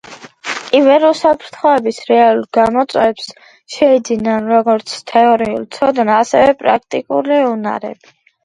კიბერუსაფრთხოების 0.69 1.99
რეალურ 2.11 2.47
გამოწვევებს, 2.57 3.29
შეიძინონ 3.75 4.49
როგორც 4.55 4.97
თეორიული 5.13 5.71
ცოდნა, 5.79 6.19
ასევე 6.27 6.59
პრაქტიკული 6.65 7.43
უნარები. 7.55 8.15